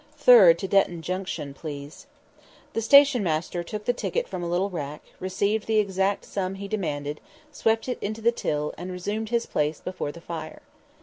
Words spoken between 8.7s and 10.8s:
and resumed his place before the fire.